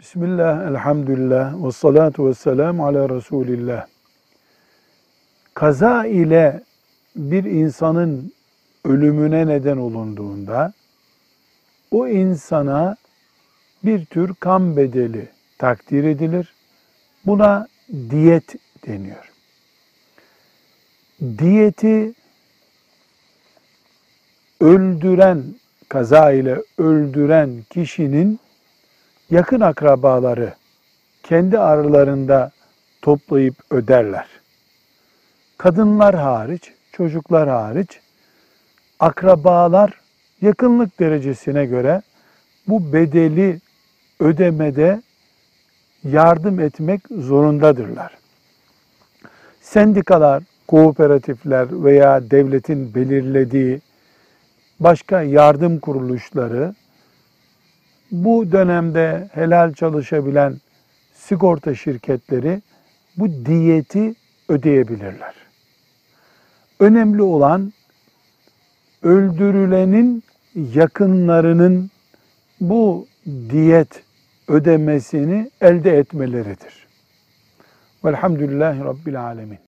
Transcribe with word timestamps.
Bismillah, 0.00 0.68
elhamdülillah, 0.68 1.64
ve 1.64 1.72
salatu 1.72 2.28
ve 2.28 2.34
selamu 2.34 2.86
ala 2.86 3.08
Resulillah. 3.08 3.86
Kaza 5.54 6.06
ile 6.06 6.62
bir 7.16 7.44
insanın 7.44 8.32
ölümüne 8.84 9.46
neden 9.46 9.76
olunduğunda, 9.76 10.72
o 11.90 12.08
insana 12.08 12.96
bir 13.84 14.04
tür 14.04 14.34
kan 14.34 14.76
bedeli 14.76 15.28
takdir 15.58 16.04
edilir. 16.04 16.54
Buna 17.26 17.68
diyet 18.10 18.54
deniyor. 18.86 19.32
Diyeti 21.38 22.14
öldüren, 24.60 25.44
kaza 25.88 26.32
ile 26.32 26.62
öldüren 26.78 27.50
kişinin 27.70 28.40
yakın 29.30 29.60
akrabaları 29.60 30.54
kendi 31.22 31.58
aralarında 31.58 32.50
toplayıp 33.02 33.54
öderler. 33.70 34.26
Kadınlar 35.58 36.14
hariç, 36.14 36.72
çocuklar 36.92 37.48
hariç 37.48 38.00
akrabalar 39.00 40.00
yakınlık 40.40 41.00
derecesine 41.00 41.66
göre 41.66 42.02
bu 42.68 42.92
bedeli 42.92 43.60
ödemede 44.20 45.02
yardım 46.04 46.60
etmek 46.60 47.00
zorundadırlar. 47.10 48.18
Sendikalar, 49.60 50.42
kooperatifler 50.68 51.84
veya 51.84 52.30
devletin 52.30 52.94
belirlediği 52.94 53.80
başka 54.80 55.22
yardım 55.22 55.78
kuruluşları 55.78 56.74
bu 58.10 58.52
dönemde 58.52 59.28
helal 59.32 59.74
çalışabilen 59.74 60.54
sigorta 61.14 61.74
şirketleri 61.74 62.62
bu 63.16 63.46
diyeti 63.46 64.14
ödeyebilirler. 64.48 65.34
Önemli 66.80 67.22
olan 67.22 67.72
öldürülenin 69.02 70.22
yakınlarının 70.54 71.90
bu 72.60 73.06
diyet 73.50 74.02
ödemesini 74.48 75.50
elde 75.60 75.98
etmeleridir. 75.98 76.86
Velhamdülillahi 78.04 78.84
Rabbil 78.84 79.20
Alemin. 79.22 79.67